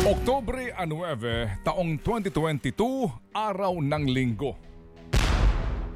Oktubre 0.00 0.72
9, 0.72 1.60
taong 1.60 2.00
2022, 2.00 3.36
araw 3.36 3.84
ng 3.84 4.04
linggo. 4.08 4.56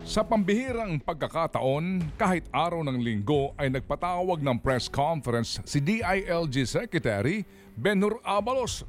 Sa 0.04 0.21
pambihirang 0.21 1.00
pagkakataon, 1.00 2.12
kahit 2.21 2.45
araw 2.53 2.85
ng 2.85 3.01
linggo 3.01 3.56
ay 3.56 3.72
nagpatawag 3.72 4.45
ng 4.45 4.61
press 4.61 4.93
conference 4.93 5.56
si 5.64 5.80
DILG 5.80 6.69
Secretary 6.69 7.48
Benhur 7.72 8.21
Abalos 8.21 8.85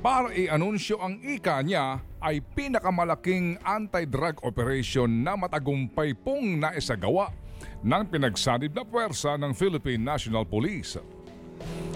para 0.00 0.32
i-anunsyo 0.32 0.96
ang 0.96 1.20
ika 1.20 1.60
niya 1.60 2.00
ay 2.24 2.40
pinakamalaking 2.40 3.60
anti-drug 3.60 4.40
operation 4.48 5.28
na 5.28 5.36
matagumpay 5.36 6.16
pong 6.16 6.56
naisagawa 6.64 7.28
ng 7.84 8.02
pinagsanib 8.08 8.72
na 8.72 8.80
puwersa 8.80 9.36
ng 9.36 9.52
Philippine 9.52 10.00
National 10.00 10.48
Police. 10.48 10.96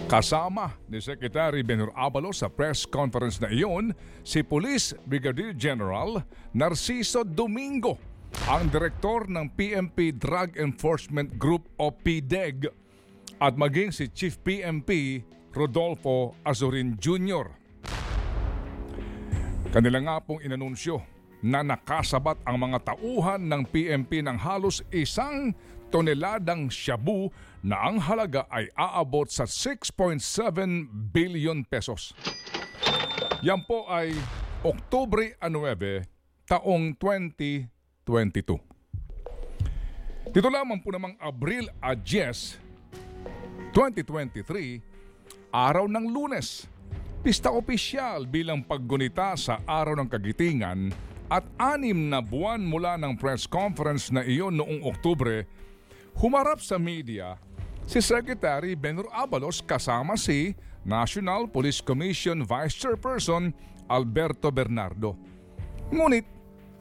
Kasama 0.08 0.72
ni 0.88 1.04
Secretary 1.04 1.60
Benur 1.60 1.92
Abalos 1.92 2.40
sa 2.40 2.48
press 2.48 2.88
conference 2.88 3.44
na 3.44 3.52
iyon, 3.52 3.92
si 4.24 4.40
Police 4.40 4.96
Brigadier 5.04 5.52
General 5.52 6.24
Narciso 6.56 7.28
Domingo, 7.28 8.00
ang 8.48 8.72
direktor 8.72 9.28
ng 9.28 9.52
PMP 9.52 10.16
Drug 10.16 10.56
Enforcement 10.56 11.36
Group 11.36 11.68
o 11.76 11.92
PDEG, 11.92 12.72
at 13.36 13.54
maging 13.60 13.92
si 13.92 14.08
Chief 14.08 14.32
PMP 14.40 15.20
Rodolfo 15.52 16.32
Azurin 16.40 16.96
Jr. 16.96 17.46
Kanila 19.68 19.98
nga 20.00 20.16
pong 20.24 20.40
inanunsyo 20.40 21.04
na 21.44 21.62
nakasabat 21.62 22.40
ang 22.42 22.56
mga 22.58 22.80
tauhan 22.82 23.44
ng 23.44 23.62
PMP 23.68 24.24
ng 24.24 24.40
halos 24.40 24.82
isang 24.90 25.54
toneladang 25.88 26.68
shabu 26.68 27.32
na 27.64 27.80
ang 27.88 27.98
halaga 27.98 28.44
ay 28.52 28.68
aabot 28.76 29.26
sa 29.28 29.44
6.7 29.48 30.20
billion 31.10 31.64
pesos. 31.64 32.12
Yan 33.40 33.64
po 33.64 33.88
ay 33.88 34.12
Oktubre 34.62 35.34
9, 35.40 35.48
taong 36.46 36.94
2022. 36.98 38.58
Dito 40.28 40.48
lamang 40.52 40.82
po 40.84 40.92
namang 40.92 41.16
Abril 41.16 41.70
a 41.80 41.96
10, 41.96 43.72
2023, 43.72 44.82
araw 45.54 45.88
ng 45.88 46.06
lunes. 46.12 46.68
Pista 47.18 47.50
opisyal 47.50 48.28
bilang 48.28 48.62
paggunita 48.62 49.34
sa 49.34 49.58
araw 49.66 49.98
ng 49.98 50.08
kagitingan 50.10 50.94
at 51.28 51.44
anim 51.60 52.08
na 52.08 52.24
buwan 52.24 52.62
mula 52.62 52.96
ng 52.96 53.16
press 53.20 53.44
conference 53.44 54.08
na 54.08 54.24
iyon 54.24 54.56
noong 54.56 54.80
Oktubre, 54.84 55.44
humarap 56.18 56.58
sa 56.58 56.76
media 56.82 57.38
si 57.86 58.02
Secretary 58.02 58.74
Benur 58.74 59.06
Abalos 59.14 59.62
kasama 59.62 60.18
si 60.18 60.52
National 60.82 61.46
Police 61.46 61.78
Commission 61.78 62.42
Vice 62.42 62.74
Chairperson 62.74 63.54
Alberto 63.86 64.50
Bernardo. 64.50 65.14
Ngunit 65.88 66.26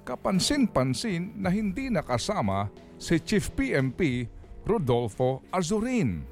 kapansin-pansin 0.04 1.38
na 1.38 1.54
hindi 1.54 1.88
nakasama 1.94 2.68
si 2.98 3.22
Chief 3.22 3.46
PMP 3.54 4.26
Rodolfo 4.66 5.46
Azurin. 5.54 6.26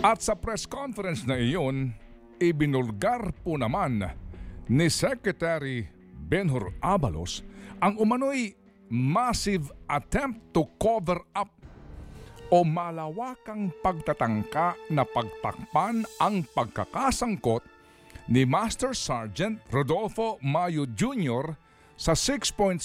At 0.00 0.22
sa 0.22 0.38
press 0.38 0.64
conference 0.64 1.26
na 1.26 1.36
iyon, 1.36 1.90
ibinulgar 2.38 3.34
po 3.42 3.58
naman 3.58 4.06
ni 4.70 4.86
Secretary 4.88 5.90
Benhur 6.14 6.70
Abalos 6.78 7.42
ang 7.82 7.98
umano'y 7.98 8.65
massive 8.88 9.72
attempt 9.90 10.54
to 10.54 10.66
cover 10.78 11.18
up 11.34 11.50
o 12.50 12.62
malawakang 12.62 13.74
pagtatangka 13.82 14.78
na 14.90 15.02
pagtakpan 15.02 16.06
ang 16.22 16.46
pagkakasangkot 16.54 17.62
ni 18.30 18.46
Master 18.46 18.94
Sergeant 18.94 19.58
Rodolfo 19.70 20.38
Mayo 20.42 20.86
Jr. 20.86 21.58
sa 21.98 22.14
6.7 22.14 22.78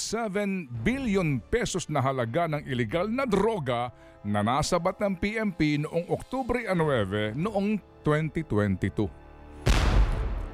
billion 0.82 1.38
pesos 1.42 1.90
na 1.90 2.02
halaga 2.02 2.50
ng 2.50 2.66
ilegal 2.66 3.10
na 3.10 3.26
droga 3.26 3.94
na 4.22 4.46
nasabat 4.46 5.02
ng 5.02 5.18
PMP 5.18 5.82
noong 5.82 6.10
Oktubre 6.10 6.62
9 6.62 7.38
noong 7.38 7.82
2022 8.06 9.10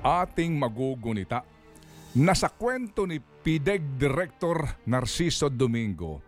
ating 0.08 0.56
magugunita 0.56 1.44
na 2.16 2.32
sa 2.32 2.48
kwento 2.48 3.04
ni 3.04 3.20
PIDEG 3.20 4.00
Director 4.00 4.88
Narciso 4.88 5.52
Domingo. 5.52 6.24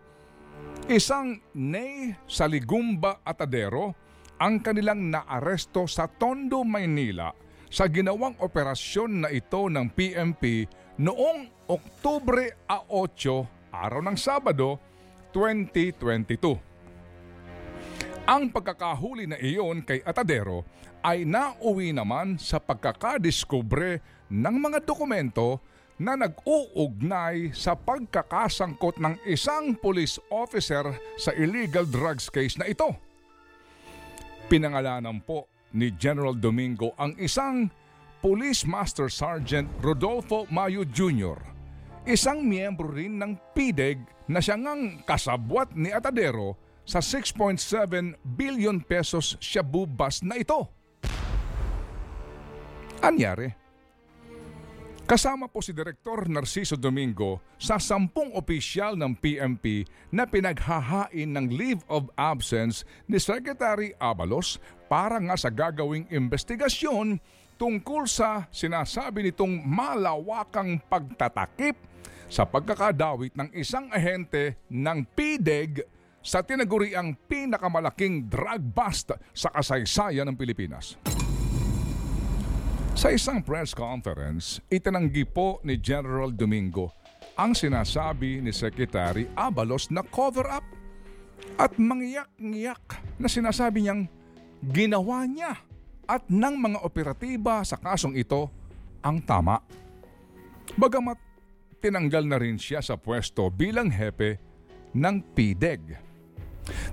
Isang 0.90 1.40
Ney 1.56 2.12
Saligumba 2.28 3.24
Atadero 3.24 3.94
ang 4.40 4.60
kanilang 4.60 5.08
naaresto 5.08 5.88
sa 5.88 6.08
Tondo, 6.08 6.64
Maynila 6.64 7.32
sa 7.70 7.86
ginawang 7.86 8.34
operasyon 8.42 9.24
na 9.24 9.28
ito 9.30 9.70
ng 9.70 9.86
PMP 9.94 10.66
noong 10.98 11.70
Oktubre 11.70 12.66
8, 12.66 13.70
araw 13.70 14.02
ng 14.02 14.18
Sabado, 14.18 14.82
2022. 15.30 16.58
Ang 18.26 18.50
pagkakahuli 18.50 19.30
na 19.30 19.38
iyon 19.38 19.86
kay 19.86 20.02
Atadero 20.02 20.66
ay 21.00 21.22
nauwi 21.24 21.94
naman 21.94 22.36
sa 22.36 22.58
pagkakadiskubre 22.58 24.02
ng 24.30 24.56
mga 24.62 24.86
dokumento 24.86 25.58
na 26.00 26.16
nag-uugnay 26.16 27.52
sa 27.52 27.76
pagkakasangkot 27.76 28.96
ng 28.96 29.20
isang 29.28 29.76
police 29.76 30.16
officer 30.32 30.96
sa 31.20 31.36
illegal 31.36 31.84
drugs 31.84 32.32
case 32.32 32.56
na 32.56 32.64
ito. 32.64 32.88
Pinangalanan 34.48 35.20
po 35.20 35.50
ni 35.76 35.92
General 36.00 36.32
Domingo 36.32 36.96
ang 36.96 37.12
isang 37.20 37.68
Police 38.24 38.64
Master 38.64 39.12
Sergeant 39.12 39.68
Rodolfo 39.84 40.48
Mayo 40.48 40.88
Jr., 40.88 41.36
isang 42.08 42.44
miyembro 42.48 42.88
rin 42.88 43.20
ng 43.20 43.36
PDEG 43.52 44.00
na 44.32 44.40
siyang 44.40 45.04
kasabwat 45.04 45.76
ni 45.76 45.92
Atadero 45.92 46.56
sa 46.88 47.04
6.7 47.04 47.60
billion 48.24 48.80
pesos 48.80 49.36
shabu 49.36 49.84
bus 49.84 50.24
na 50.24 50.40
ito. 50.40 50.64
Anyari? 53.00 53.59
Kasama 55.10 55.50
po 55.50 55.58
si 55.58 55.74
Direktor 55.74 56.30
Narciso 56.30 56.78
Domingo 56.78 57.42
sa 57.58 57.82
sampung 57.82 58.30
opisyal 58.30 58.94
ng 58.94 59.18
PMP 59.18 59.82
na 60.14 60.22
pinaghahain 60.22 61.26
ng 61.34 61.50
leave 61.50 61.82
of 61.90 62.06
absence 62.14 62.86
ni 63.10 63.18
Secretary 63.18 63.90
Abalos 63.98 64.62
para 64.86 65.18
nga 65.18 65.34
sa 65.34 65.50
gagawing 65.50 66.06
investigasyon 66.14 67.18
tungkol 67.58 68.06
sa 68.06 68.46
sinasabi 68.54 69.26
nitong 69.26 69.66
malawakang 69.66 70.78
pagtatakip 70.86 71.74
sa 72.30 72.46
pagkakadawit 72.46 73.34
ng 73.34 73.50
isang 73.58 73.90
ahente 73.90 74.62
ng 74.70 75.10
PDEG 75.10 75.90
sa 76.22 76.38
tinaguriang 76.46 77.18
pinakamalaking 77.26 78.30
drug 78.30 78.62
bust 78.62 79.10
sa 79.34 79.50
kasaysayan 79.50 80.30
ng 80.30 80.38
Pilipinas. 80.38 80.94
Sa 82.98 83.14
isang 83.14 83.38
press 83.38 83.70
conference, 83.70 84.58
itinanggi 84.66 85.22
po 85.22 85.62
ni 85.62 85.78
General 85.78 86.30
Domingo 86.34 86.90
ang 87.38 87.54
sinasabi 87.54 88.42
ni 88.42 88.50
Secretary 88.50 89.30
Abalos 89.38 89.88
na 89.94 90.02
cover-up 90.02 90.66
at 91.54 91.72
mangyak-ngyak 91.78 92.82
na 93.16 93.28
sinasabi 93.30 93.86
niyang 93.86 94.10
ginawa 94.60 95.24
niya 95.24 95.56
at 96.10 96.26
ng 96.26 96.54
mga 96.58 96.78
operatiba 96.82 97.62
sa 97.62 97.78
kasong 97.78 98.18
ito 98.18 98.50
ang 99.00 99.22
tama. 99.22 99.62
Bagamat 100.74 101.16
tinanggal 101.78 102.26
na 102.26 102.36
rin 102.42 102.58
siya 102.58 102.82
sa 102.84 102.98
pwesto 102.98 103.48
bilang 103.48 103.88
hepe 103.88 104.36
ng 104.92 105.16
PDEG. 105.32 106.09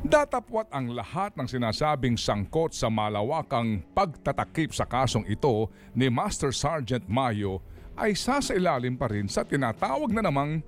Datapwat 0.05 0.69
ang 0.71 0.93
lahat 0.93 1.33
ng 1.35 1.47
sinasabing 1.49 2.15
sangkot 2.15 2.73
sa 2.73 2.87
malawakang 2.87 3.81
pagtatakip 3.91 4.71
sa 4.71 4.85
kasong 4.85 5.25
ito 5.25 5.69
ni 5.97 6.07
Master 6.07 6.53
Sergeant 6.53 7.05
Mayo 7.09 7.61
ay 7.97 8.13
sasailalim 8.13 8.95
pa 8.95 9.09
rin 9.09 9.25
sa 9.25 9.41
tinatawag 9.41 10.13
na 10.13 10.21
namang 10.21 10.61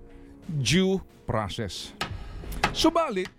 due 0.50 0.98
process. 1.30 1.94
Subalit, 2.74 3.30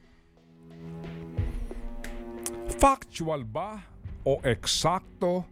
factual 2.78 3.43
ba 3.43 3.82
o 4.22 4.38
eksakto 4.46 5.43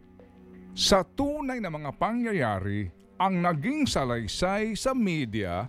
sa 0.71 1.03
tunay 1.03 1.59
na 1.59 1.67
mga 1.67 1.91
pangyayari 1.99 2.87
ang 3.19 3.43
naging 3.43 3.83
salaysay 3.83 4.79
sa 4.79 4.95
media 4.95 5.67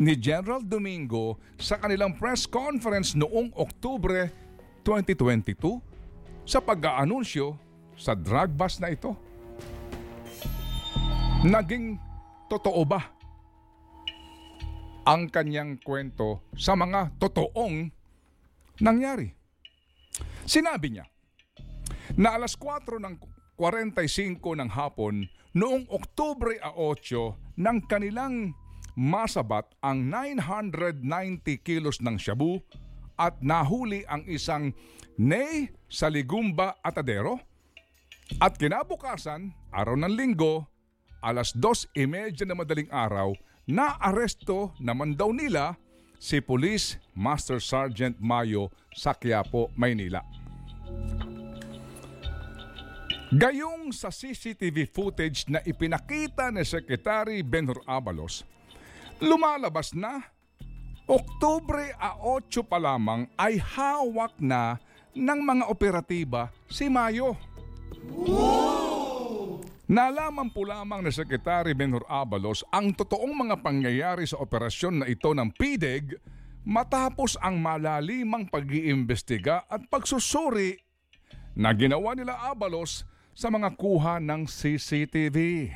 ni 0.00 0.16
General 0.16 0.64
Domingo 0.64 1.36
sa 1.60 1.76
kanilang 1.76 2.16
press 2.16 2.48
conference 2.48 3.12
noong 3.12 3.52
Oktubre 3.52 4.32
2022 4.84 5.80
sa 6.48 6.64
pag-aanunsyo 6.64 7.54
sa 7.98 8.16
drug 8.16 8.56
bust 8.56 8.80
na 8.80 8.90
ito. 8.90 9.12
Naging 11.42 11.98
totoo 12.48 12.82
ba 12.86 13.02
ang 15.02 15.26
kanyang 15.26 15.82
kwento 15.82 16.46
sa 16.54 16.78
mga 16.78 17.18
totoong 17.18 17.90
nangyari? 18.78 19.34
Sinabi 20.46 20.94
niya 20.94 21.06
na 22.14 22.38
alas 22.38 22.54
4 22.54 23.02
ng 23.02 23.14
7.45 23.58 24.58
ng 24.58 24.70
hapon 24.74 25.28
noong 25.54 25.84
Oktubre 25.92 26.56
8 26.58 27.60
ng 27.60 27.78
kanilang 27.86 28.56
masabat 28.98 29.68
ang 29.80 30.08
990 30.08 31.04
kilos 31.64 32.00
ng 32.00 32.16
shabu 32.20 32.60
at 33.16 33.38
nahuli 33.40 34.04
ang 34.08 34.24
isang 34.28 34.72
Ney 35.20 35.68
sa 35.92 36.08
Ligumba 36.08 36.80
Atadero. 36.80 37.36
At 38.40 38.56
kinabukasan, 38.56 39.52
araw 39.68 39.92
ng 40.00 40.12
linggo, 40.16 40.64
alas 41.20 41.52
2.30 41.52 42.48
na 42.48 42.56
madaling 42.56 42.88
araw, 42.88 43.36
na 43.68 44.00
aresto 44.00 44.72
naman 44.80 45.12
daw 45.14 45.30
nila 45.30 45.76
si 46.16 46.40
Police 46.40 46.96
Master 47.12 47.60
Sergeant 47.60 48.16
Mayo 48.18 48.72
sa 48.96 49.12
Quiapo, 49.12 49.68
Maynila. 49.76 50.24
Gayong 53.32 53.96
sa 53.96 54.12
CCTV 54.12 54.92
footage 54.92 55.48
na 55.48 55.64
ipinakita 55.64 56.52
ni 56.52 56.68
Secretary 56.68 57.40
Benhur 57.40 57.80
Abalos, 57.88 58.44
lumalabas 59.22 59.94
na 59.94 60.26
Oktubre 61.06 61.94
8 61.98 62.50
pa 62.66 62.78
lamang 62.78 63.30
ay 63.38 63.58
hawak 63.58 64.34
na 64.42 64.82
ng 65.14 65.40
mga 65.42 65.64
operatiba 65.70 66.50
si 66.66 66.90
Mayo. 66.90 67.38
Nalaman 69.86 70.48
po 70.48 70.64
lamang 70.64 71.04
ni 71.04 71.12
Secretary 71.12 71.76
Benhur 71.76 72.06
Abalos 72.08 72.64
ang 72.72 72.94
totoong 72.96 73.34
mga 73.34 73.60
pangyayari 73.60 74.24
sa 74.24 74.40
operasyon 74.40 75.04
na 75.04 75.06
ito 75.10 75.30
ng 75.36 75.52
PIDEG 75.52 76.16
matapos 76.64 77.36
ang 77.42 77.58
malalimang 77.58 78.48
pag-iimbestiga 78.48 79.66
at 79.68 79.84
pagsusuri 79.90 80.80
na 81.52 81.74
ginawa 81.76 82.16
nila 82.16 82.38
Abalos 82.48 83.04
sa 83.36 83.52
mga 83.52 83.74
kuha 83.76 84.22
ng 84.22 84.48
CCTV. 84.48 85.68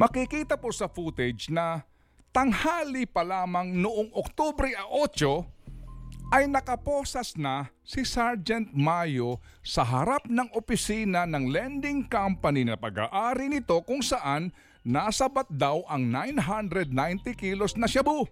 Makikita 0.00 0.56
po 0.56 0.72
sa 0.72 0.88
footage 0.88 1.52
na 1.52 1.84
tanghali 2.32 3.04
pa 3.04 3.20
lamang 3.20 3.68
noong 3.68 4.08
Oktubre 4.16 4.72
8 4.72 6.32
ay 6.32 6.48
nakaposas 6.48 7.36
na 7.36 7.68
si 7.84 8.08
Sergeant 8.08 8.72
Mayo 8.72 9.44
sa 9.60 9.84
harap 9.84 10.24
ng 10.24 10.56
opisina 10.56 11.28
ng 11.28 11.52
lending 11.52 12.08
company 12.08 12.64
na 12.64 12.80
pag-aari 12.80 13.52
nito 13.52 13.76
kung 13.84 14.00
saan 14.00 14.56
nasabat 14.88 15.52
daw 15.52 15.84
ang 15.84 16.08
990 16.08 17.36
kilos 17.36 17.76
na 17.76 17.84
shabu. 17.84 18.24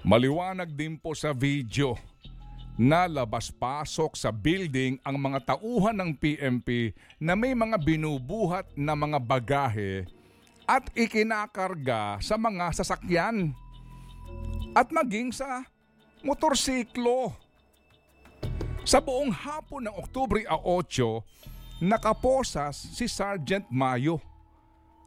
Maliwanag 0.00 0.72
din 0.72 0.96
po 0.96 1.12
sa 1.12 1.36
video 1.36 1.92
na 2.74 3.06
labas-pasok 3.06 4.18
sa 4.18 4.34
building 4.34 4.98
ang 5.06 5.14
mga 5.14 5.54
tauhan 5.54 5.94
ng 5.94 6.10
PMP 6.18 6.90
na 7.22 7.38
may 7.38 7.54
mga 7.54 7.78
binubuhat 7.78 8.66
na 8.74 8.98
mga 8.98 9.18
bagahe 9.22 10.10
at 10.66 10.90
ikinakarga 10.96 12.18
sa 12.18 12.34
mga 12.34 12.74
sasakyan 12.74 13.54
at 14.74 14.90
maging 14.90 15.30
sa 15.30 15.62
motorsiklo. 16.26 17.30
Sa 18.84 19.00
buong 19.00 19.32
hapon 19.32 19.88
ng 19.88 19.94
Oktubre 19.96 20.44
8, 20.44 21.80
nakaposas 21.80 22.76
si 22.92 23.08
Sergeant 23.08 23.64
Mayo. 23.72 24.20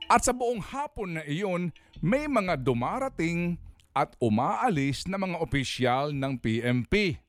At 0.08 0.24
sa 0.24 0.34
buong 0.34 0.64
hapon 0.64 1.20
na 1.20 1.24
iyon, 1.28 1.70
may 2.00 2.26
mga 2.26 2.58
dumarating 2.58 3.60
at 3.92 4.14
umaalis 4.24 5.06
na 5.06 5.20
mga 5.20 5.38
opisyal 5.42 6.16
ng 6.16 6.38
PMP. 6.38 7.20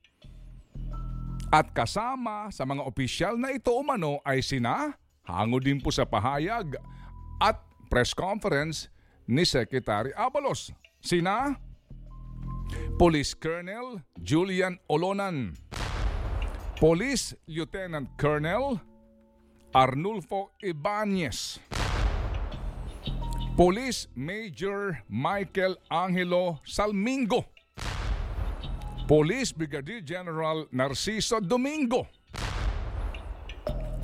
At 1.48 1.72
kasama 1.72 2.52
sa 2.52 2.68
mga 2.68 2.84
opisyal 2.84 3.40
na 3.40 3.48
ito 3.48 3.72
umano 3.72 4.20
ay 4.20 4.44
sina, 4.44 4.92
hango 5.24 5.56
din 5.56 5.80
po 5.80 5.88
sa 5.88 6.04
pahayag 6.04 6.76
at 7.40 7.56
press 7.88 8.12
conference 8.12 8.92
ni 9.24 9.48
Secretary 9.48 10.12
Abalos. 10.12 10.76
Sina 11.00 11.56
Police 13.00 13.32
Colonel 13.32 14.04
Julian 14.20 14.76
Olonan, 14.92 15.56
Police 16.76 17.32
Lieutenant 17.48 18.12
Colonel 18.20 18.76
Arnulfo 19.72 20.52
Ibanez, 20.60 21.64
Police 23.56 24.12
Major 24.12 25.00
Michael 25.08 25.80
Angelo 25.88 26.60
Salmingo, 26.60 27.48
Police 29.08 29.56
Brigadier 29.56 30.04
General 30.04 30.68
Narciso 30.68 31.40
Domingo, 31.40 32.04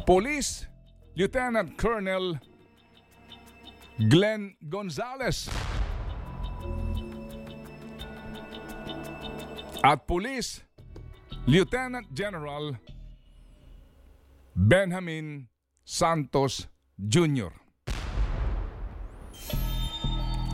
Police 0.08 0.64
Lieutenant 1.12 1.76
Colonel 1.76 2.40
Glenn 4.08 4.56
Gonzalez, 4.64 5.52
at 9.84 10.08
Police 10.08 10.64
Lieutenant 11.44 12.08
General 12.08 12.72
Benjamin 14.56 15.44
Santos 15.84 16.64
Jr. 16.96 17.52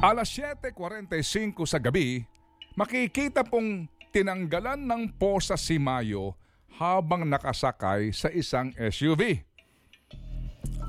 Alas 0.03 0.35
7.45 0.35 1.71
sa 1.71 1.79
gabi, 1.79 2.27
makikita 2.75 3.47
pong 3.47 3.87
tinanggalan 4.11 4.85
ng 4.87 5.17
posa 5.17 5.55
si 5.55 5.79
Mayo 5.79 6.35
habang 6.79 7.27
nakasakay 7.27 8.11
sa 8.15 8.31
isang 8.31 8.75
SUV. 8.79 9.43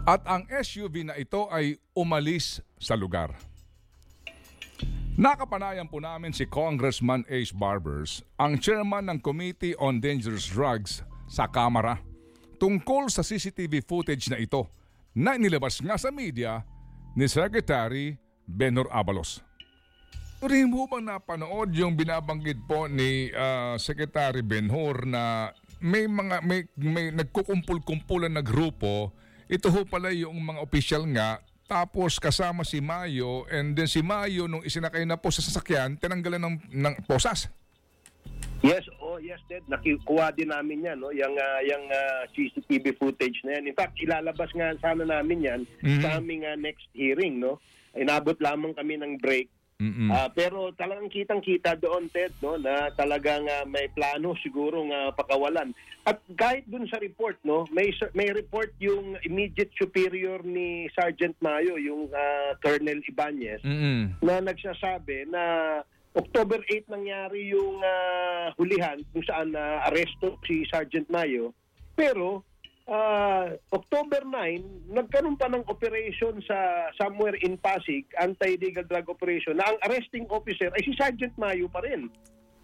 At 0.06 0.26
ang 0.26 0.50
SUV 0.50 1.06
na 1.06 1.16
ito 1.18 1.46
ay 1.54 1.78
umalis 1.94 2.62
sa 2.82 2.98
lugar. 2.98 3.38
Nakapanayan 5.22 5.86
po 5.86 6.02
namin 6.02 6.34
si 6.34 6.50
Congressman 6.50 7.22
Ace 7.30 7.54
Barbers, 7.54 8.26
ang 8.42 8.58
chairman 8.58 9.06
ng 9.12 9.20
Committee 9.22 9.78
on 9.78 10.02
Dangerous 10.02 10.50
Drugs 10.50 11.06
sa 11.30 11.46
Kamara, 11.46 12.02
tungkol 12.58 13.12
sa 13.12 13.22
CCTV 13.22 13.86
footage 13.86 14.32
na 14.32 14.42
ito 14.42 14.66
na 15.14 15.36
inilabas 15.38 15.84
nga 15.84 16.00
sa 16.00 16.10
media 16.10 16.64
ni 17.14 17.28
Secretary 17.28 18.16
Benor 18.48 18.88
Abalos. 18.90 19.44
Rin 20.42 20.74
mo 20.74 20.90
bang 20.90 21.06
napanood 21.06 21.70
yung 21.78 21.94
binabanggit 21.94 22.66
po 22.66 22.90
ni 22.90 23.30
uh, 23.30 23.78
Secretary 23.78 24.42
Benhur 24.42 25.06
na 25.06 25.54
may 25.78 26.10
mga 26.10 26.42
may, 26.42 26.66
may 26.78 27.14
nagkukumpul-kumpulan 27.14 28.34
na 28.34 28.42
grupo 28.42 29.14
ito 29.52 29.68
ho 29.68 29.84
pala 29.84 30.10
yung 30.16 30.40
mga 30.40 30.64
opisyal 30.64 31.04
nga 31.12 31.44
tapos 31.70 32.18
kasama 32.18 32.64
si 32.64 32.80
Mayo 32.80 33.46
and 33.52 33.76
then 33.76 33.86
si 33.86 34.00
Mayo 34.00 34.48
nung 34.48 34.66
isinakay 34.66 35.06
na 35.06 35.20
po 35.20 35.28
sa 35.32 35.40
sasakyan, 35.40 35.96
tinanggalan 35.96 36.40
ng, 36.40 36.56
ng 36.68 36.96
posas. 37.08 37.48
Yes, 38.60 38.84
oh 39.00 39.18
yes, 39.20 39.40
Ted. 39.48 39.64
Nakikuha 39.72 40.36
din 40.36 40.52
namin 40.52 40.86
yan, 40.86 41.00
no? 41.00 41.16
Yung, 41.16 41.34
uh, 41.34 41.60
yung 41.64 41.86
uh, 41.88 42.28
CCTV 42.36 42.94
footage 43.00 43.40
na 43.48 43.58
yan. 43.58 43.72
In 43.72 43.76
fact, 43.76 43.96
ilalabas 44.04 44.52
nga 44.52 44.76
sana 44.84 45.08
namin 45.08 45.40
yan 45.48 45.62
mm-hmm. 45.80 46.04
sa 46.04 46.20
aming 46.20 46.44
uh, 46.44 46.60
next 46.60 46.86
hearing, 46.92 47.40
no? 47.40 47.58
Inabot 47.96 48.36
lamang 48.44 48.76
kami 48.76 49.00
ng 49.00 49.20
break 49.20 49.48
Mm-hmm. 49.82 50.10
Uh, 50.14 50.30
pero 50.38 50.70
talagang 50.78 51.10
kitang-kita 51.10 51.74
doon 51.82 52.06
Ted 52.14 52.30
no 52.46 52.54
na 52.62 52.94
talagang 52.94 53.50
uh, 53.50 53.66
may 53.66 53.90
plano 53.90 54.38
siguro 54.46 54.86
uh, 54.86 55.10
pakawalan. 55.18 55.74
At 56.06 56.22
kahit 56.38 56.70
dun 56.70 56.86
sa 56.86 57.02
report 57.02 57.42
no, 57.42 57.66
may 57.74 57.90
may 58.14 58.30
report 58.30 58.78
yung 58.78 59.18
immediate 59.26 59.74
superior 59.74 60.46
ni 60.46 60.86
Sergeant 60.94 61.34
Mayo, 61.42 61.82
yung 61.82 62.14
uh, 62.14 62.54
Colonel 62.62 63.02
Ibanez 63.02 63.66
mm-hmm. 63.66 64.22
na 64.22 64.38
nagsasabi 64.46 65.26
na 65.34 65.44
October 66.14 66.62
8 66.70 66.92
nangyari 66.92 67.50
yung 67.50 67.82
uh, 67.82 68.54
hulihan 68.62 69.02
kung 69.16 69.26
saan 69.26 69.58
uh, 69.58 69.88
aresto 69.90 70.38
si 70.46 70.62
Sergeant 70.70 71.10
Mayo. 71.10 71.58
Pero 71.98 72.46
uh, 72.88 73.58
October 73.74 74.22
9, 74.26 74.94
nagkaroon 74.94 75.38
pa 75.38 75.52
ng 75.52 75.66
operation 75.68 76.40
sa 76.46 76.90
somewhere 76.98 77.38
in 77.42 77.60
Pasig, 77.60 78.06
anti-illegal 78.18 78.86
drug 78.88 79.10
operation, 79.10 79.58
na 79.58 79.70
ang 79.70 79.78
arresting 79.90 80.26
officer 80.32 80.72
ay 80.74 80.82
si 80.86 80.94
Sergeant 80.98 81.36
Mayo 81.38 81.70
pa 81.70 81.84
rin. 81.84 82.10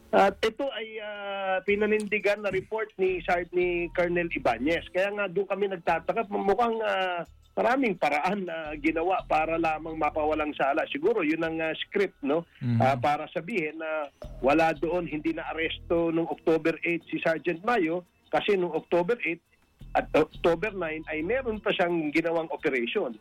At 0.07 0.39
ito 0.39 0.63
ay 0.71 1.03
uh, 1.03 1.59
pinanindigan 1.67 2.39
na 2.39 2.53
report 2.53 2.87
ni 2.95 3.19
Sergeant 3.27 3.51
ni 3.51 3.91
Colonel 3.91 4.31
Ibanez. 4.31 4.87
Kaya 4.95 5.11
nga 5.11 5.27
doon 5.27 5.47
kami 5.51 5.67
nagtataka, 5.67 6.31
mukhang 6.31 6.79
uh, 6.79 7.27
maraming 7.57 7.97
paraan 7.97 8.45
na 8.45 8.77
ginawa 8.77 9.19
para 9.25 9.57
lamang 9.57 9.97
mapawalang 9.97 10.53
sala. 10.53 10.85
Siguro 10.93 11.25
yun 11.25 11.41
ang 11.41 11.57
uh, 11.57 11.73
script 11.81 12.15
no 12.21 12.45
mm-hmm. 12.61 12.79
uh, 12.79 12.95
para 13.01 13.25
sabihin 13.33 13.81
na 13.81 14.07
wala 14.39 14.71
doon 14.77 15.09
hindi 15.09 15.33
na 15.33 15.49
aresto 15.49 16.13
nung 16.13 16.29
October 16.29 16.77
8 16.85 17.09
si 17.09 17.17
Sergeant 17.19 17.65
Mayo 17.65 18.05
kasi 18.29 18.53
nung 18.53 18.77
October 18.77 19.17
8 19.19 19.56
at 19.97 20.05
October 20.13 20.69
9 20.69 21.09
ay 21.09 21.19
meron 21.25 21.57
pa 21.57 21.73
siyang 21.73 22.13
ginawang 22.13 22.45
operation. 22.53 23.17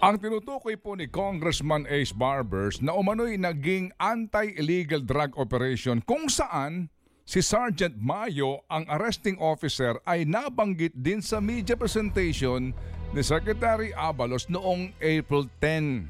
Ang 0.00 0.16
tinutukoy 0.16 0.80
po 0.80 0.96
ni 0.96 1.04
Congressman 1.04 1.84
Ace 1.84 2.16
Barbers 2.16 2.80
na 2.80 2.96
umano'y 2.96 3.36
naging 3.36 3.92
anti-illegal 4.00 5.04
drug 5.04 5.36
operation 5.36 6.00
kung 6.08 6.24
saan 6.32 6.88
si 7.28 7.44
Sergeant 7.44 8.00
Mayo 8.00 8.64
ang 8.72 8.88
arresting 8.88 9.36
officer 9.36 10.00
ay 10.08 10.24
nabanggit 10.24 10.96
din 10.96 11.20
sa 11.20 11.36
media 11.36 11.76
presentation 11.76 12.72
ni 13.12 13.20
Secretary 13.20 13.92
Abalos 13.92 14.48
noong 14.48 14.96
April 15.04 15.52
10. 15.60 16.08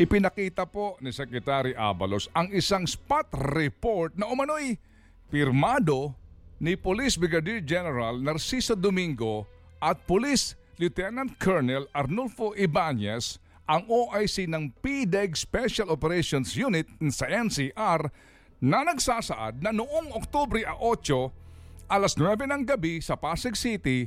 Ipinakita 0.00 0.64
po 0.64 0.96
ni 1.04 1.12
Secretary 1.12 1.76
Abalos 1.76 2.32
ang 2.32 2.48
isang 2.48 2.88
spot 2.88 3.28
report 3.52 4.16
na 4.16 4.24
umano'y 4.24 4.80
pirmado 5.28 6.16
ni 6.60 6.76
Police 6.76 7.16
Brigadier 7.16 7.64
General 7.64 8.20
Narciso 8.20 8.76
Domingo 8.76 9.48
at 9.80 10.04
Police 10.04 10.60
Lieutenant 10.76 11.32
Colonel 11.40 11.88
Arnulfo 11.96 12.52
Ibanez 12.52 13.40
ang 13.64 13.88
OIC 13.88 14.44
ng 14.44 14.68
PDEG 14.84 15.40
Special 15.40 15.88
Operations 15.88 16.52
Unit 16.52 16.84
sa 17.08 17.24
NCR 17.32 18.12
na 18.60 18.84
nagsasaad 18.84 19.64
na 19.64 19.72
noong 19.72 20.12
Oktubre 20.12 20.60
8, 20.60 21.88
alas 21.88 22.12
9 22.20 22.44
ng 22.44 22.62
gabi 22.68 23.00
sa 23.00 23.16
Pasig 23.16 23.56
City, 23.56 24.04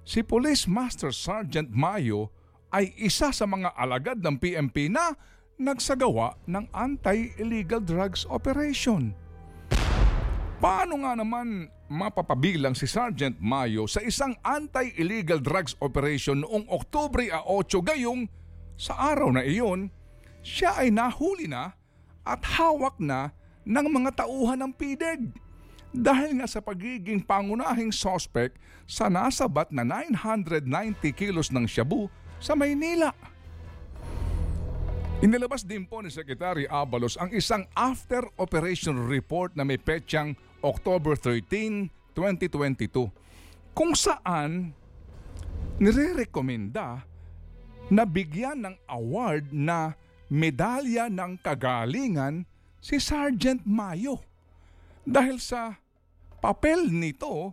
si 0.00 0.24
Police 0.24 0.64
Master 0.64 1.12
Sergeant 1.12 1.68
Mayo 1.68 2.32
ay 2.72 2.96
isa 2.96 3.28
sa 3.28 3.44
mga 3.44 3.76
alagad 3.76 4.24
ng 4.24 4.40
PMP 4.40 4.88
na 4.88 5.12
nagsagawa 5.60 6.38
ng 6.48 6.64
anti-illegal 6.72 7.84
drugs 7.84 8.24
operation. 8.30 9.12
Paano 10.62 11.04
nga 11.04 11.12
naman 11.18 11.68
mapapabilang 11.90 12.78
si 12.78 12.86
Sergeant 12.86 13.34
Mayo 13.42 13.90
sa 13.90 13.98
isang 13.98 14.38
anti-illegal 14.46 15.42
drugs 15.42 15.74
operation 15.82 16.46
noong 16.46 16.70
Oktubre 16.70 17.26
8 17.26 17.42
gayong 17.82 18.30
sa 18.78 18.94
araw 19.12 19.34
na 19.34 19.42
iyon, 19.42 19.90
siya 20.40 20.78
ay 20.78 20.94
nahuli 20.94 21.50
na 21.50 21.74
at 22.22 22.40
hawak 22.46 22.94
na 23.02 23.34
ng 23.66 23.86
mga 23.90 24.24
tauhan 24.24 24.62
ng 24.62 24.72
PIDEG 24.72 25.34
dahil 25.90 26.38
nga 26.38 26.46
sa 26.46 26.62
pagiging 26.62 27.18
pangunahing 27.26 27.90
sospek 27.90 28.54
sa 28.86 29.10
nasabat 29.10 29.74
na 29.74 29.82
990 29.82 30.62
kilos 31.10 31.50
ng 31.50 31.66
shabu 31.66 32.06
sa 32.38 32.54
Maynila. 32.54 33.10
Inilabas 35.20 35.68
din 35.68 35.84
po 35.84 36.00
ni 36.00 36.08
Secretary 36.08 36.64
Abalos 36.64 37.20
ang 37.20 37.28
isang 37.36 37.68
after 37.76 38.24
operation 38.40 39.04
report 39.04 39.52
na 39.52 39.68
may 39.68 39.76
petsang 39.76 40.32
October 40.64 41.12
13, 41.12 41.92
2022 42.16 43.12
kung 43.76 43.92
saan 43.92 44.72
nire-rekomenda 45.76 47.04
na 47.92 48.08
bigyan 48.08 48.64
ng 48.64 48.76
award 48.88 49.52
na 49.52 49.92
medalya 50.32 51.12
ng 51.12 51.36
kagalingan 51.44 52.48
si 52.80 52.96
Sergeant 52.96 53.60
Mayo 53.68 54.24
dahil 55.04 55.36
sa 55.36 55.76
papel 56.40 56.88
nito 56.88 57.52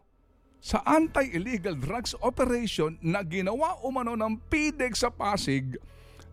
sa 0.63 0.87
anti-illegal 0.87 1.75
drugs 1.75 2.15
operation 2.23 2.95
na 3.03 3.19
ginawa 3.27 3.75
umano 3.83 4.15
ng 4.15 4.39
PDEG 4.47 4.95
sa 4.95 5.11
Pasig 5.11 5.75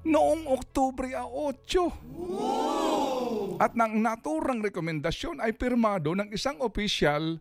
noong 0.05 0.45
Oktubre 0.47 1.17
8. 1.17 3.59
At 3.59 3.73
nang 3.73 4.05
naturang 4.05 4.61
rekomendasyon 4.61 5.41
ay 5.41 5.57
pirmado 5.57 6.13
ng 6.13 6.29
isang 6.31 6.61
opisyal 6.61 7.41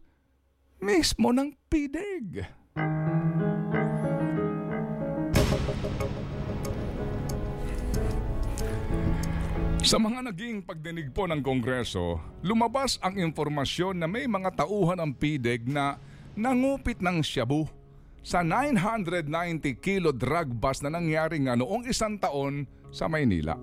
mismo 0.79 1.36
ng 1.36 1.51
PDEG. 1.67 2.48
Sa 9.84 10.00
mga 10.00 10.32
naging 10.32 10.63
pagdinig 10.63 11.12
po 11.12 11.27
ng 11.27 11.43
Kongreso, 11.43 12.15
lumabas 12.39 12.96
ang 13.03 13.20
impormasyon 13.20 14.00
na 14.00 14.08
may 14.08 14.32
mga 14.32 14.63
tauhan 14.63 14.96
ng 14.96 15.12
PIDEG 15.12 15.67
na 15.67 16.00
nangupit 16.39 17.03
ng 17.03 17.20
shabu 17.20 17.67
sa 18.24 18.39
990 18.39 19.84
kilo 19.84 20.15
drug 20.15 20.56
bust 20.56 20.80
na 20.82 20.96
nangyari 20.96 21.44
nga 21.44 21.60
noong 21.60 21.84
isang 21.92 22.15
taon 22.15 22.63
sa 22.88 23.12
Maynila. 23.12 23.60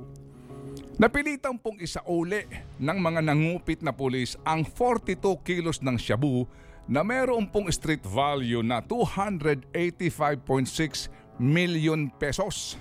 Napilitan 1.01 1.57
pong 1.57 1.81
isauli 1.81 2.45
ng 2.77 2.99
mga 3.01 3.25
nangupit 3.25 3.81
na 3.81 3.89
pulis 3.89 4.37
ang 4.45 4.69
42 4.69 5.17
kilos 5.41 5.81
ng 5.81 5.97
shabu 5.97 6.45
na 6.85 7.01
meron 7.01 7.49
pong 7.49 7.73
street 7.73 8.05
value 8.05 8.61
na 8.61 8.85
285.6 8.85 11.09
million 11.41 12.13
pesos. 12.21 12.77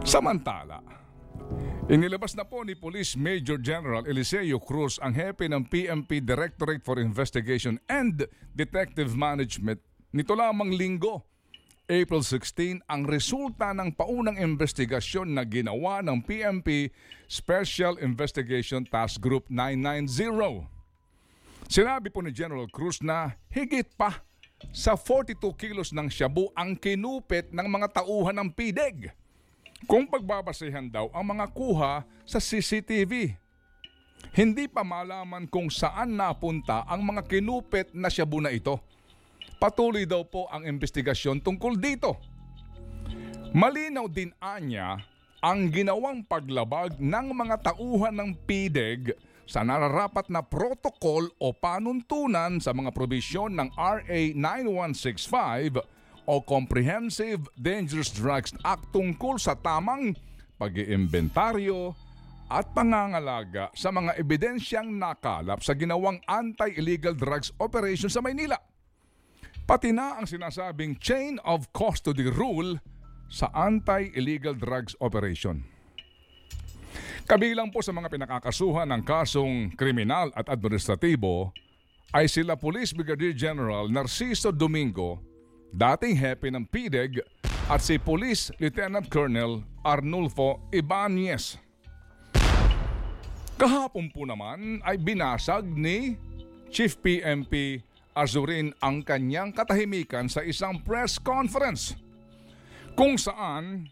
Samantala, 0.00 0.80
inilabas 1.88 2.32
na 2.32 2.48
po 2.48 2.64
ni 2.64 2.72
Police 2.72 3.16
Major 3.18 3.60
General 3.60 4.04
Eliseo 4.08 4.56
Cruz 4.62 4.96
ang 5.04 5.12
hepe 5.12 5.44
ng 5.50 5.68
PMP 5.68 6.24
Directorate 6.24 6.80
for 6.80 6.96
Investigation 6.96 7.76
and 7.92 8.24
Detective 8.56 9.12
Management 9.12 9.80
nito 10.14 10.30
lamang 10.38 10.70
linggo, 10.70 11.26
April 11.90 12.22
16, 12.22 12.86
ang 12.86 13.02
resulta 13.02 13.74
ng 13.74 13.90
paunang 13.90 14.38
investigasyon 14.38 15.34
na 15.34 15.42
ginawa 15.42 16.06
ng 16.06 16.22
PMP 16.22 16.94
Special 17.26 17.98
Investigation 17.98 18.86
Task 18.86 19.18
Group 19.18 19.50
990. 19.50 20.70
Sinabi 21.66 22.14
po 22.14 22.22
ni 22.22 22.30
General 22.30 22.70
Cruz 22.70 23.02
na 23.02 23.34
higit 23.50 23.90
pa 23.98 24.22
sa 24.70 24.94
42 24.94 25.34
kilos 25.58 25.90
ng 25.90 26.06
shabu 26.06 26.46
ang 26.54 26.78
kinupit 26.78 27.50
ng 27.50 27.66
mga 27.66 27.98
tauhan 27.98 28.38
ng 28.38 28.54
PIDEG 28.54 29.10
kung 29.84 30.08
pagbabasehan 30.08 30.88
daw 30.88 31.08
ang 31.12 31.36
mga 31.36 31.46
kuha 31.52 32.04
sa 32.24 32.38
CCTV. 32.40 33.36
Hindi 34.32 34.66
pa 34.66 34.82
malaman 34.82 35.46
kung 35.46 35.68
saan 35.68 36.16
napunta 36.16 36.82
ang 36.88 37.04
mga 37.04 37.28
kinupit 37.28 37.92
na 37.92 38.08
shabu 38.08 38.40
na 38.40 38.50
ito. 38.50 38.80
Patuloy 39.60 40.08
daw 40.08 40.24
po 40.26 40.48
ang 40.50 40.66
investigasyon 40.66 41.38
tungkol 41.44 41.78
dito. 41.78 42.18
Malinaw 43.54 44.10
din 44.10 44.34
anya 44.42 44.98
ang 45.38 45.70
ginawang 45.70 46.26
paglabag 46.26 46.98
ng 46.98 47.26
mga 47.30 47.70
tauhan 47.70 48.16
ng 48.16 48.30
PIDEG 48.48 49.14
sa 49.44 49.60
nararapat 49.60 50.32
na 50.32 50.40
protokol 50.40 51.28
o 51.36 51.52
panuntunan 51.52 52.58
sa 52.58 52.72
mga 52.72 52.90
probisyon 52.96 53.52
ng 53.52 53.68
RA 53.76 54.20
9165 54.32 55.93
o 56.24 56.40
Comprehensive 56.40 57.44
Dangerous 57.56 58.12
Drugs 58.12 58.56
Act 58.64 58.92
tungkol 58.92 59.36
sa 59.36 59.56
tamang 59.56 60.16
pag-iimbentaryo 60.56 61.92
at 62.48 62.70
pangangalaga 62.76 63.72
sa 63.72 63.88
mga 63.88 64.20
ebidensyang 64.20 64.92
nakalap 64.94 65.64
sa 65.64 65.72
ginawang 65.72 66.20
anti-illegal 66.28 67.16
drugs 67.16 67.50
operation 67.58 68.12
sa 68.12 68.20
Maynila. 68.20 68.60
Pati 69.64 69.96
na 69.96 70.20
ang 70.20 70.28
sinasabing 70.28 71.00
chain 71.00 71.40
of 71.42 71.72
custody 71.72 72.28
rule 72.28 72.76
sa 73.32 73.48
anti-illegal 73.56 74.52
drugs 74.52 74.92
operation. 75.00 75.64
Kabilang 77.24 77.72
po 77.72 77.80
sa 77.80 77.96
mga 77.96 78.12
pinakakasuhan 78.12 78.84
ng 78.92 79.02
kasong 79.02 79.72
kriminal 79.72 80.28
at 80.36 80.44
administratibo 80.52 81.56
ay 82.12 82.28
sila 82.28 82.60
Police 82.60 82.92
Brigadier 82.92 83.32
General 83.32 83.88
Narciso 83.88 84.52
Domingo 84.52 85.33
dating 85.74 86.14
hepe 86.14 86.46
ng 86.54 86.62
PDEG 86.70 87.18
at 87.66 87.82
si 87.82 87.98
Police 87.98 88.54
Lieutenant 88.62 89.10
Colonel 89.10 89.66
Arnulfo 89.82 90.62
Ibanez. 90.70 91.58
Kahapon 93.58 94.06
po 94.14 94.22
naman 94.22 94.78
ay 94.86 95.02
binasag 95.02 95.66
ni 95.66 96.14
Chief 96.70 96.94
PMP 96.98 97.82
Azurin 98.14 98.70
ang 98.78 99.02
kanyang 99.02 99.50
katahimikan 99.50 100.30
sa 100.30 100.46
isang 100.46 100.78
press 100.86 101.18
conference 101.18 101.98
kung 102.94 103.18
saan 103.18 103.90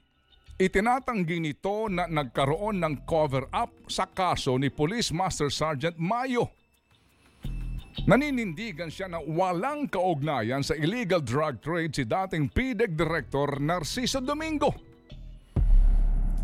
itinatanggi 0.54 1.42
nito 1.42 1.90
na 1.90 2.06
nagkaroon 2.06 2.78
ng 2.78 3.02
cover-up 3.02 3.74
sa 3.90 4.06
kaso 4.06 4.54
ni 4.54 4.70
Police 4.70 5.10
Master 5.10 5.50
Sergeant 5.50 5.98
Mayo 5.98 6.61
Naninindigan 7.92 8.88
siya 8.88 9.06
na 9.06 9.20
walang 9.20 9.84
kaugnayan 9.86 10.64
sa 10.64 10.72
illegal 10.72 11.20
drug 11.20 11.60
trade 11.60 11.92
si 11.92 12.08
dating 12.08 12.48
PDEG 12.48 12.96
Director 12.96 13.60
Narciso 13.60 14.24
Domingo. 14.24 14.72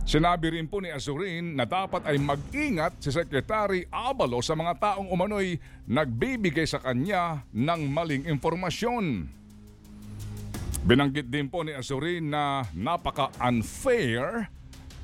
Sinabi 0.09 0.57
rin 0.57 0.69
po 0.69 0.81
ni 0.81 0.89
Azurin 0.89 1.53
na 1.53 1.69
dapat 1.69 2.05
ay 2.09 2.17
mag-ingat 2.17 2.97
si 2.97 3.13
Secretary 3.13 3.85
Abalo 3.93 4.41
sa 4.41 4.57
mga 4.57 4.73
taong 4.81 5.09
umano'y 5.13 5.61
nagbibigay 5.85 6.65
sa 6.65 6.81
kanya 6.81 7.45
ng 7.53 7.93
maling 7.93 8.25
impormasyon. 8.25 9.29
Binanggit 10.89 11.29
din 11.29 11.53
po 11.53 11.61
ni 11.61 11.77
Azurin 11.77 12.33
na 12.33 12.65
napaka-unfair 12.73 14.49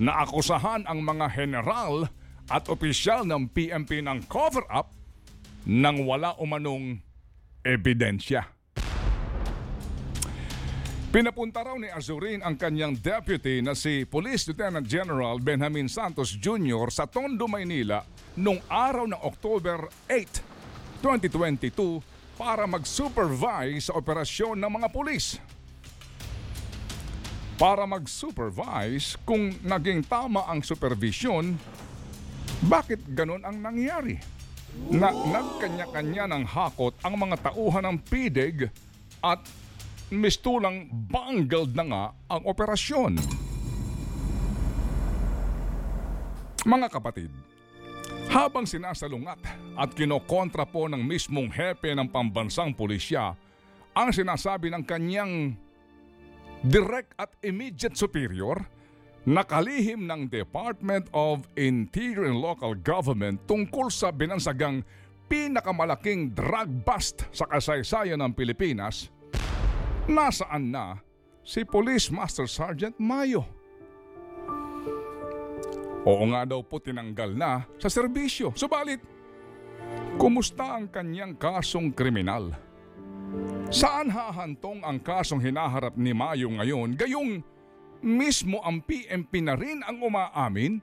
na 0.01 0.25
akusahan 0.25 0.89
ang 0.89 1.05
mga 1.05 1.37
general 1.37 2.09
at 2.49 2.65
opisyal 2.73 3.29
ng 3.29 3.53
PMP 3.53 4.01
ng 4.01 4.25
cover-up 4.25 5.04
nang 5.65 6.05
wala 6.05 6.37
umanong 6.37 7.01
ebidensya. 7.65 8.45
Pinapunta 11.15 11.63
raw 11.63 11.79
ni 11.79 11.87
Azurin 11.87 12.43
ang 12.43 12.59
kanyang 12.59 12.99
deputy 12.99 13.63
na 13.63 13.79
si 13.79 14.03
Police 14.03 14.51
Lieutenant 14.51 14.83
General 14.83 15.39
Benjamin 15.39 15.87
Santos 15.87 16.35
Jr. 16.35 16.91
sa 16.91 17.07
Tondo, 17.07 17.47
Maynila 17.47 18.03
noong 18.35 18.59
araw 18.67 19.07
ng 19.07 19.21
October 19.23 19.87
8, 20.11 20.99
2022 20.99 22.03
para 22.35 22.67
mag-supervise 22.67 23.89
sa 23.89 23.95
operasyon 23.95 24.59
ng 24.59 24.71
mga 24.75 24.89
pulis. 24.91 25.39
Para 27.55 27.87
mag-supervise 27.87 29.15
kung 29.23 29.55
naging 29.63 30.03
tama 30.03 30.43
ang 30.51 30.67
supervision, 30.67 31.55
bakit 32.67 32.99
ganun 33.15 33.47
ang 33.47 33.63
nangyari? 33.63 34.19
Na 34.91 35.11
nagkanya-kanya 35.11 36.31
ng 36.31 36.45
hakot 36.45 36.95
ang 37.01 37.15
mga 37.17 37.51
tauhan 37.51 37.85
ng 37.89 37.97
PIDEG 38.05 38.69
at 39.25 39.41
mistulang 40.13 40.87
bungled 40.91 41.73
na 41.73 41.85
nga 41.89 42.05
ang 42.29 42.43
operasyon. 42.45 43.17
Mga 46.65 46.89
kapatid, 46.89 47.33
habang 48.33 48.65
sinasalungat 48.65 49.41
at 49.77 49.91
kinokontra 49.93 50.65
po 50.65 50.89
ng 50.89 51.01
mismong 51.01 51.53
hepe 51.53 51.93
ng 51.93 52.09
pambansang 52.09 52.73
pulisya 52.73 53.37
ang 53.95 54.11
sinasabi 54.11 54.75
ng 54.75 54.83
kanyang 54.83 55.55
direct 56.67 57.15
at 57.21 57.31
immediate 57.45 57.95
superior, 57.95 58.59
nakalihim 59.25 60.05
ng 60.05 60.29
Department 60.29 61.09
of 61.17 61.49
Interior 61.57 62.29
and 62.29 62.41
Local 62.41 62.77
Government 62.77 63.41
tungkol 63.49 63.89
sa 63.89 64.13
binansagang 64.13 64.85
pinakamalaking 65.25 66.37
drug 66.37 66.69
bust 66.85 67.25
sa 67.33 67.49
kasaysayan 67.49 68.21
ng 68.21 68.33
Pilipinas, 68.37 69.09
nasaan 70.05 70.69
na 70.69 71.01
si 71.41 71.65
Police 71.65 72.13
Master 72.13 72.45
Sergeant 72.45 73.01
Mayo? 73.01 73.49
Oo 76.05 76.25
nga 76.29 76.45
daw 76.45 76.61
po 76.61 76.77
tinanggal 76.77 77.33
na 77.33 77.65
sa 77.81 77.89
serbisyo. 77.89 78.53
Subalit, 78.53 79.01
kumusta 80.21 80.77
ang 80.77 80.93
kanyang 80.93 81.41
kasong 81.41 81.97
kriminal? 81.97 82.53
Saan 83.73 84.13
hahantong 84.13 84.85
ang 84.85 85.01
kasong 85.01 85.41
hinaharap 85.41 85.97
ni 85.97 86.13
Mayo 86.13 86.53
ngayon 86.53 86.93
gayong 86.93 87.54
mismo 88.05 88.61
ang 88.61 88.85
PMP 88.85 89.41
na 89.41 89.57
rin 89.57 89.81
ang 89.81 90.05
umaamin 90.05 90.77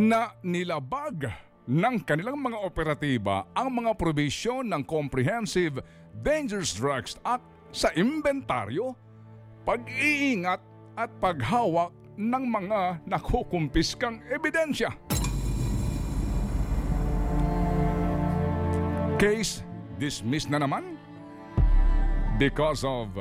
na 0.00 0.32
nilabag 0.40 1.28
ng 1.68 1.96
kanilang 2.08 2.40
mga 2.40 2.56
operatiba 2.64 3.44
ang 3.52 3.76
mga 3.76 3.92
probisyon 3.92 4.72
ng 4.72 4.80
Comprehensive 4.88 5.84
Dangerous 6.24 6.72
Drugs 6.72 7.20
Act 7.28 7.44
sa 7.76 7.92
inventaryo, 7.92 8.96
pag-iingat 9.68 10.64
at 10.96 11.10
paghawak 11.20 11.92
ng 12.16 12.44
mga 12.48 13.04
nakukumpiskang 13.04 14.24
ebidensya. 14.32 14.96
Case 19.20 19.60
dismissed 20.00 20.48
na 20.48 20.64
naman 20.64 20.96
because 22.40 22.80
of 22.80 23.12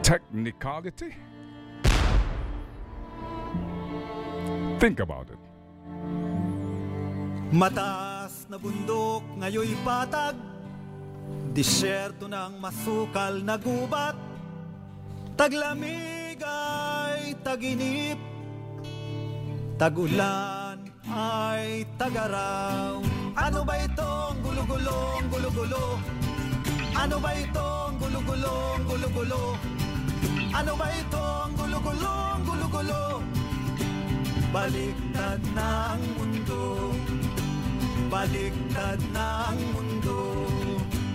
technicality? 0.00 1.31
Think 4.82 4.98
about 4.98 5.30
it. 5.30 5.38
Mataas 7.54 8.50
na 8.50 8.58
bundok 8.58 9.22
ngayoy 9.38 9.78
patag 9.86 10.34
Disyerto 11.54 12.26
ng 12.26 12.58
masukal 12.58 13.38
na 13.46 13.54
gubat 13.54 14.18
Taglamig 15.38 16.42
ay 16.42 17.38
taginip 17.46 18.18
Tagulan 19.78 20.82
ay 21.06 21.86
tagaraw 21.94 22.98
Ano 23.38 23.60
ba 23.62 23.74
itong 23.86 24.34
gulo-gulong 24.42 25.22
gulo-gulo? 25.30 25.84
Ano 26.98 27.16
ba 27.22 27.30
itong 27.38 27.94
gulo-gulong 28.02 28.80
gulo-gulo? 28.82 29.42
Ano 30.50 30.72
ba 30.74 30.86
itong 30.90 31.50
gulo-gulong 31.54 32.38
gulo-gulo? 32.42 33.02
Baliktad 34.52 35.40
na 35.56 35.96
ang 35.96 36.04
mundo. 36.20 36.92
Baliktad 38.12 39.00
na 39.16 39.48
ang 39.48 39.60
mundo. 39.72 40.51